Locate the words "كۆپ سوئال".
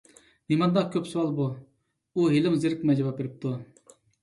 0.95-1.29